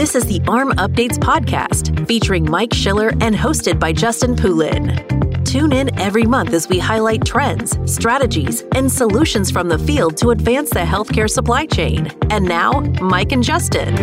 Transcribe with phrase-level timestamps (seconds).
[0.00, 4.96] This is the AHRMM Updates podcast featuring Mike Schiller and hosted by Justin Poulin.
[5.44, 10.30] Tune in every month as we highlight trends, strategies, and solutions from the field to
[10.30, 12.10] advance the healthcare supply chain.
[12.30, 13.94] And now, Mike and Justin.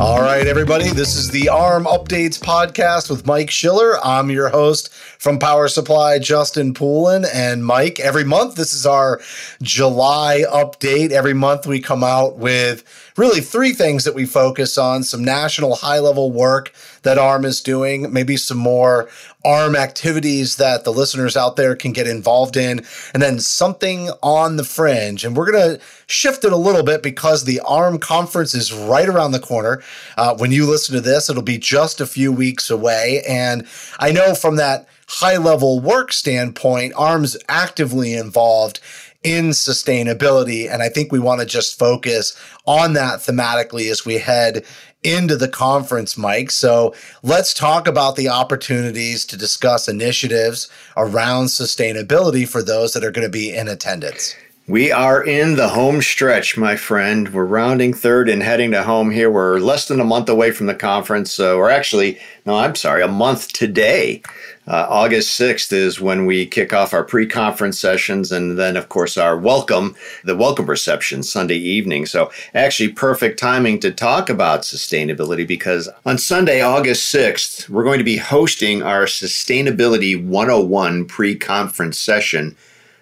[0.00, 0.88] All right, everybody.
[0.88, 4.02] This is the AHRMM Updates podcast with Mike Schiller.
[4.02, 8.00] I'm your host from Power Supply, Justin Poulin and Mike.
[8.00, 9.20] Every month, this is our
[9.60, 11.10] July update.
[11.10, 12.82] Every month, we come out with
[13.20, 17.60] really three things that we focus on some national high level work that AHRMM is
[17.60, 19.10] doing, maybe some more
[19.44, 24.56] AHRMM activities that the listeners out there can get involved in, and then something on
[24.56, 25.22] the fringe.
[25.22, 29.08] And we're going to shift it a little bit because the AHRMM conference is right
[29.08, 29.82] around the corner.
[30.16, 33.22] Uh, when you listen to this, it'll be just a few weeks away.
[33.28, 33.66] And
[33.98, 38.80] I know from that high level work standpoint, AHRMM's actively involved
[39.22, 40.70] in sustainability.
[40.70, 44.64] And I think we want to just focus on that thematically as we head
[45.02, 46.50] into the conference, Mike.
[46.50, 53.10] So let's talk about the opportunities to discuss initiatives around sustainability for those that are
[53.10, 54.34] going to be in attendance.
[54.70, 57.34] We are in the home stretch, my friend.
[57.34, 59.28] We're rounding third and heading to home here.
[59.28, 61.32] We're less than a month away from the conference.
[61.32, 64.22] So we're actually, no, I'm sorry, a month today.
[64.68, 68.88] Uh, August 6th is when we kick off our pre conference sessions and then, of
[68.88, 72.06] course, our welcome, the welcome reception Sunday evening.
[72.06, 77.98] So, actually, perfect timing to talk about sustainability because on Sunday, August 6th, we're going
[77.98, 82.56] to be hosting our Sustainability 101 pre conference session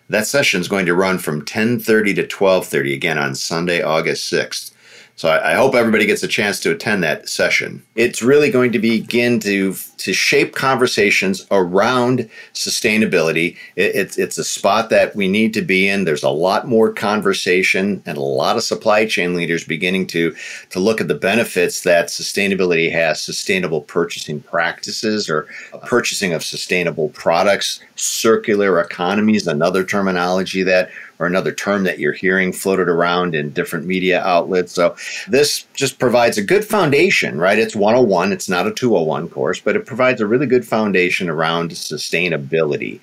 [0.08, 4.72] that session is going to run from 10:30 to 12:30 again on Sunday, August 6th.
[5.18, 7.84] So I, I, hope everybody gets a chance to attend that session.
[7.96, 13.56] It's really going to begin to to shape conversations around sustainability.
[13.74, 16.04] It, it's it's a spot that we need to be in.
[16.04, 20.36] There's a lot more conversation and a lot of supply chain leaders beginning to
[20.70, 23.20] to look at the benefits that sustainability has.
[23.20, 25.48] Sustainable purchasing practices or
[25.84, 27.80] purchasing of sustainable products.
[27.96, 33.50] Circular economy is another terminology that or another term that you're hearing floated around in
[33.50, 34.72] different media outlets.
[34.72, 34.96] So
[35.28, 37.58] this just provides a good foundation, right?
[37.58, 41.70] It's 101, it's not a 201 course, but it provides a really good foundation around
[41.70, 43.00] sustainability.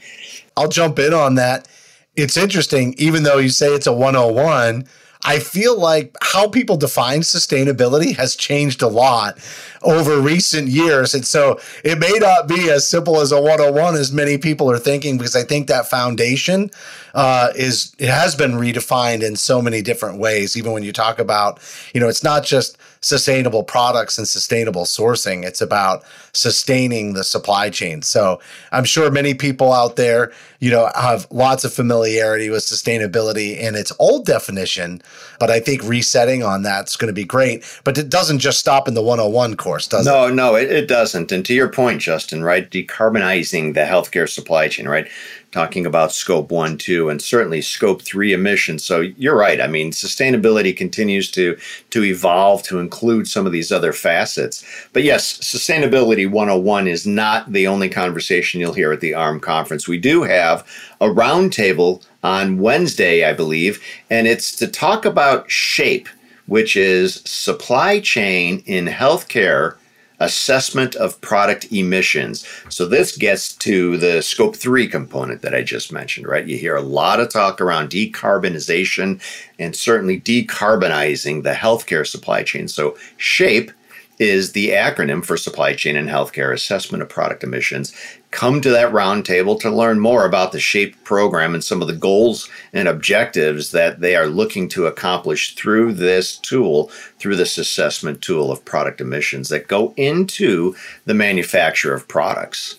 [0.58, 1.68] I'll jump in on that.
[2.16, 4.88] It's interesting, even though you say it's a 101,
[5.25, 9.38] I feel like how people define sustainability has changed a lot
[9.81, 11.16] over recent years.
[11.16, 14.78] And so it may not be as simple as a 101 as many people are
[14.78, 16.69] thinking, because I think that foundation
[17.16, 20.56] uh, is, it has been redefined in so many different ways.
[20.56, 21.59] Even when you talk about,
[21.94, 27.69] you know, it's not just sustainable products and sustainable sourcing, it's about sustaining the supply
[27.69, 28.01] chain.
[28.01, 33.59] So I'm sure many people out there, you know, have lots of familiarity with sustainability
[33.59, 35.03] in its old definition,
[35.39, 37.63] but I think resetting on that's going to be great.
[37.83, 40.29] But it doesn't just stop in the 101 course, does no, it?
[40.29, 41.31] No, no, it, it doesn't.
[41.31, 42.67] And to your point, Justin, right?
[42.67, 45.07] Decarbonizing the healthcare supply chain, right?
[45.55, 48.83] Talking about scope one, two, and certainly scope three emissions.
[48.83, 49.61] So you're right.
[49.61, 51.57] I mean, sustainability continues to
[51.91, 54.66] to evolve to include some of these other facets.
[54.91, 59.88] But yes, sustainability 101 is not the only conversation you'll hear at the AHRMM conference.
[59.88, 60.67] We do have
[60.99, 66.09] a roundtable on Wednesday, I believe, and it's to talk about SHAPE,
[66.47, 69.77] which is supply chain in healthcare
[70.20, 72.48] assessment of product emissions.
[72.70, 76.48] So this gets to the scope 3 component that I just mentioned, right?
[76.48, 79.22] You hear a lot of talk around decarbonization
[79.59, 82.68] and certainly decarbonizing the healthcare supply chain.
[82.68, 83.72] So SHAPE
[84.18, 87.94] is the acronym for Supply Chain and Healthcare Assessment of Product Emissions.
[88.35, 91.96] Come to that roundtable to learn more about the SHAPE program and some of the
[91.96, 98.22] goals and objectives that they are looking to accomplish through this tool, through this assessment
[98.22, 100.75] tool of product emissions that go into
[101.06, 102.78] the manufacture of products.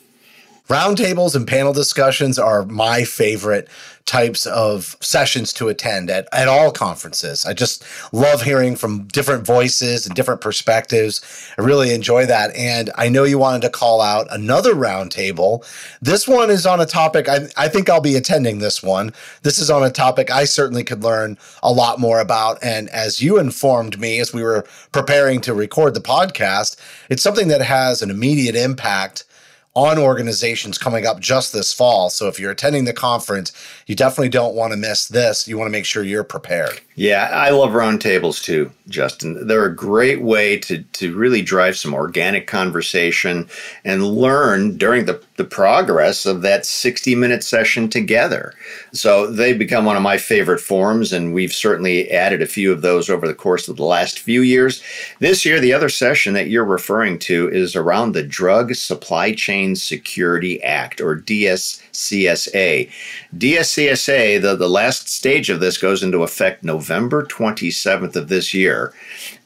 [0.68, 3.68] Roundtables and panel discussions are my favorite
[4.04, 7.44] types of sessions to attend at, at all conferences.
[7.44, 11.20] I just love hearing from different voices and different perspectives.
[11.58, 12.54] I really enjoy that.
[12.56, 15.64] And I know you wanted to call out another roundtable.
[16.00, 19.12] This one is on a topic I, I think I'll be attending this one.
[19.42, 22.58] This is on a topic I certainly could learn a lot more about.
[22.62, 26.76] And as you informed me as we were preparing to record the podcast,
[27.08, 29.24] it's something that has an immediate impact
[29.76, 32.08] on organizations coming up just this fall.
[32.08, 33.52] So if you're attending the conference,
[33.86, 35.46] you definitely don't want to miss this.
[35.46, 36.80] You want to make sure you're prepared.
[36.94, 39.46] Yeah, I love roundtables too, Justin.
[39.46, 43.48] They're a great way to to really drive some organic conversation
[43.84, 48.54] and learn during the the progress of that 60 minute session together.
[48.92, 52.82] So they become one of my favorite forums, and we've certainly added a few of
[52.82, 54.82] those over the course of the last few years.
[55.20, 59.76] This year, the other session that you're referring to is around the Drug Supply Chain
[59.76, 61.14] Security Act, or
[61.96, 62.90] DSCSA.
[63.36, 68.92] DSCSA, the, the last stage of this goes into effect November 27th of this year.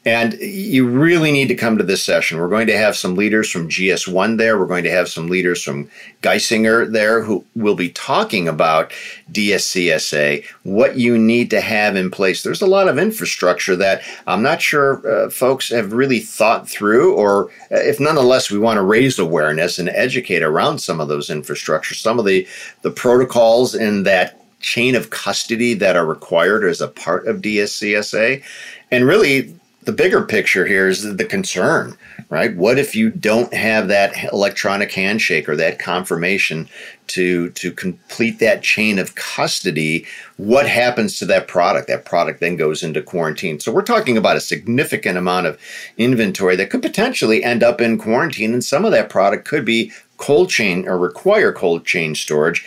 [0.03, 2.39] And you really need to come to this session.
[2.39, 4.57] We're going to have some leaders from GS1 there.
[4.57, 5.91] We're going to have some leaders from
[6.23, 8.91] Geisinger there who will be talking about
[9.31, 12.41] DSCSA, what you need to have in place.
[12.41, 17.13] There's a lot of infrastructure that I'm not sure uh, folks have really thought through,
[17.13, 21.29] or uh, if nonetheless we want to raise awareness and educate around some of those
[21.29, 22.40] infrastructure, some of the,
[22.81, 28.43] the protocols in that chain of custody that are required as a part of DSCSA.
[28.91, 31.97] And really, the bigger picture here is the concern,
[32.29, 32.55] right?
[32.55, 36.69] What if you don't have that electronic handshake or that confirmation
[37.07, 40.05] to to complete that chain of custody?
[40.37, 41.87] What happens to that product?
[41.87, 43.59] That product then goes into quarantine.
[43.59, 45.59] So we're talking about a significant amount of
[45.97, 49.91] inventory that could potentially end up in quarantine, and some of that product could be
[50.21, 52.63] cold chain or require cold chain storage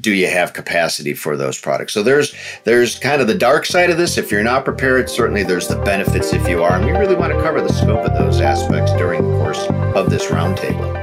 [0.00, 1.94] do you have capacity for those products?
[1.94, 2.34] So there's
[2.64, 4.18] there's kind of the dark side of this.
[4.18, 6.74] If you're not prepared certainly there's the benefits if you are.
[6.74, 9.64] And we really want to cover the scope of those aspects during the course
[9.94, 10.96] of this roundtable.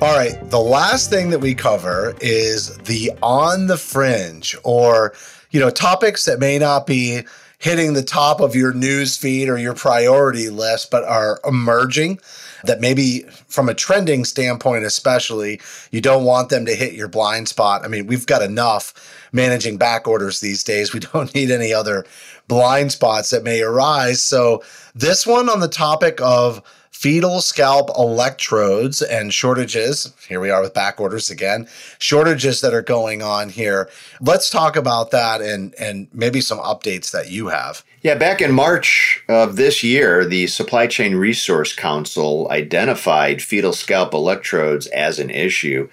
[0.00, 5.12] All right the last thing that we cover is the on the fringe or
[5.50, 7.20] you know topics that may not be
[7.60, 12.18] hitting the top of your news feed or your priority list but are emerging
[12.64, 15.60] that maybe from a trending standpoint, especially,
[15.90, 17.84] you don't want them to hit your blind spot.
[17.84, 18.94] I mean, we've got enough
[19.32, 20.92] managing back orders these days.
[20.92, 22.04] We don't need any other
[22.48, 24.20] blind spots that may arise.
[24.20, 24.62] So,
[24.94, 26.62] this one on the topic of
[27.00, 30.12] fetal scalp electrodes and shortages.
[30.28, 31.66] Here we are with back orders again.
[31.98, 33.88] Shortages that are going on here.
[34.20, 37.82] Let's talk about that and and maybe some updates that you have.
[38.02, 44.12] Yeah, back in March of this year, the Supply Chain Resource Council identified fetal scalp
[44.12, 45.88] electrodes as an issue.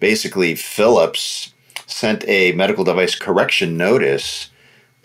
[0.00, 1.54] Basically, Philips
[1.86, 4.50] sent a medical device correction notice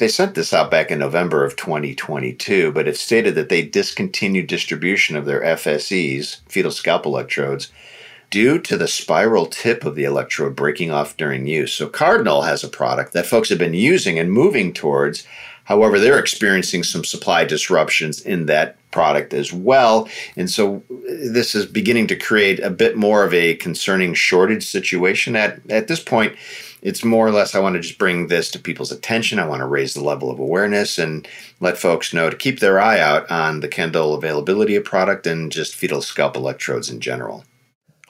[0.03, 4.47] they sent this out back in November of 2022, but it stated that they discontinued
[4.47, 7.71] distribution of their FSEs, fetal scalp electrodes,
[8.29, 11.71] due to the spiral tip of the electrode breaking off during use.
[11.71, 15.25] So Cardinal has a product that folks have been using and moving towards.
[15.63, 20.09] However, they're experiencing some supply disruptions in that product as well.
[20.35, 24.65] And so uh, this is beginning to create a bit more of a concerning shortage
[24.65, 25.37] situation.
[25.37, 26.35] At, at this point,
[26.83, 29.39] it's more or less I want to just bring this to people's attention.
[29.39, 31.25] I want to raise the level of awareness and
[31.61, 35.51] let folks know to keep their eye out on the Kendall availability of product and
[35.51, 37.45] just fetal scalp electrodes in general.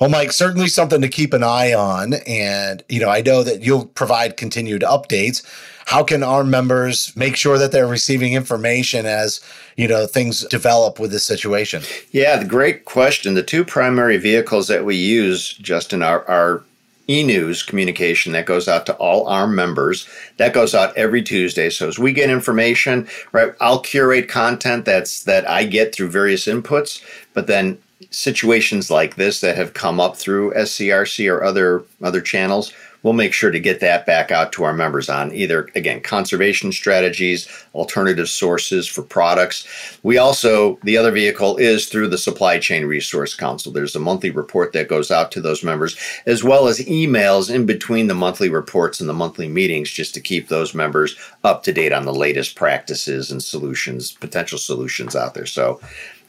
[0.01, 2.15] Well, Mike, certainly something to keep an eye on.
[2.27, 5.45] And, you know, I know that you'll provide continued updates.
[5.85, 9.39] How can our members make sure that they're receiving information as,
[9.77, 11.83] you know, things develop with this situation?
[12.11, 13.35] Yeah, the great question.
[13.35, 16.63] The two primary vehicles that we use, Justin, are, are
[17.09, 20.07] e-news communication that goes out to all our members.
[20.37, 21.69] That goes out every tuesday.
[21.69, 26.45] So as we get information right i'll curate content that's that i get through various
[26.45, 27.03] inputs
[27.33, 27.77] but then
[28.09, 32.73] situations like this that have come up through scrc or other other channels
[33.03, 36.71] we'll make sure to get that back out to our members on either, again, conservation
[36.71, 39.67] strategies, alternative sources for products.
[40.03, 43.71] We also, the other vehicle is through the Supply Chain Resource Council.
[43.71, 47.65] There's a monthly report that goes out to those members, as well as emails in
[47.65, 51.73] between the monthly reports and the monthly meetings, just to keep those members up to
[51.73, 55.45] date on the latest practices and solutions, potential solutions out there.
[55.45, 55.81] So,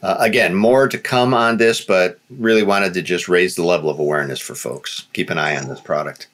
[0.03, 3.89] uh, again, more to come on this, but really wanted to just raise the level
[3.89, 5.07] of awareness for folks.
[5.13, 6.27] Keep an eye on this product.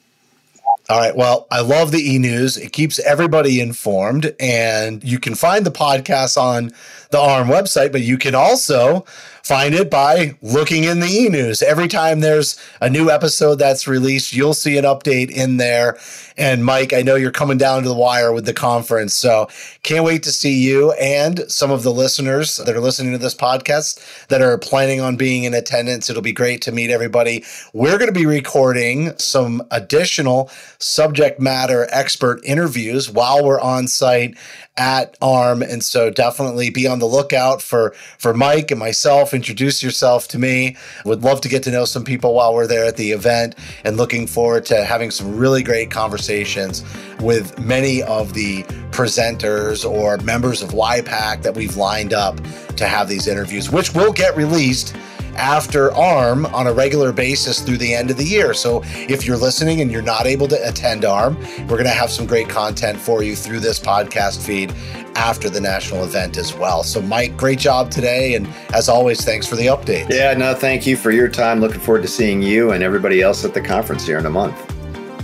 [0.92, 1.16] All right.
[1.16, 2.58] Well, I love the e news.
[2.58, 6.66] It keeps everybody informed, and you can find the podcast on
[7.08, 9.06] the AHRMM website, but you can also
[9.42, 11.62] find it by looking in the e news.
[11.62, 15.98] Every time there's a new episode that's released, you'll see an update in there.
[16.36, 19.14] And Mike, I know you're coming down to the wire with the conference.
[19.14, 19.48] So
[19.82, 23.34] can't wait to see you and some of the listeners that are listening to this
[23.34, 26.08] podcast that are planning on being in attendance.
[26.08, 27.44] It'll be great to meet everybody.
[27.72, 34.36] We're going to be recording some additional subject matter expert interviews while we're on site
[34.76, 35.70] at AHRMM.
[35.70, 40.38] And so definitely be on the lookout for, for Mike and myself introduce yourself to
[40.38, 40.76] me.
[41.04, 43.96] Would love to get to know some people while we're there at the event and
[43.96, 46.84] looking forward to having some really great conversations
[47.20, 48.62] with many of the
[48.92, 52.38] presenters or members of YPAC that we've lined up
[52.76, 54.94] to have these interviews, which will get released
[55.36, 58.54] after AHRMM on a regular basis through the end of the year.
[58.54, 62.10] So if you're listening and you're not able to attend AHRMM, we're going to have
[62.10, 64.72] some great content for you through this podcast feed
[65.14, 66.82] after the national event as well.
[66.82, 68.34] So, Mike, great job today.
[68.34, 70.10] And as always, thanks for the update.
[70.10, 71.60] Yeah, no, thank you for your time.
[71.60, 74.56] Looking forward to seeing you and everybody else at the conference here in a month.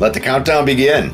[0.01, 1.11] Let the countdown begin.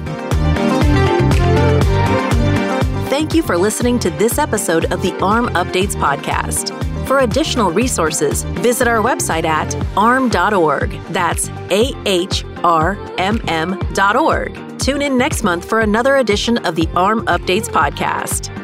[3.09, 6.94] Thank you for listening to this episode of the AHRMM Updates Podcast.
[7.07, 10.91] For additional resources, visit our website at arm.org.
[11.11, 14.79] That's A H R M M.org.
[14.79, 18.64] Tune in next month for another edition of the AHRMM Updates Podcast.